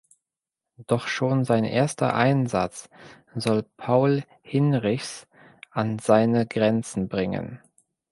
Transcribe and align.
Doch 0.87 1.05
schon 1.07 1.43
sein 1.45 1.63
erster 1.63 2.15
Einsatz 2.15 2.89
soll 3.35 3.61
Paul 3.77 4.23
Hinrichs 4.41 5.27
an 5.69 5.99
seine 5.99 6.47
Grenzen 6.47 7.07
bringen. 7.07 7.59